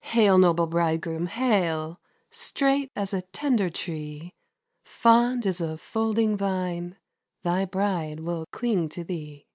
[0.00, 2.00] Hail, noble bridegroom, hail!
[2.30, 4.32] Straight as a tender tree;
[4.82, 6.96] Fond as a folding vine
[7.42, 9.46] Thy bride will cling to thee.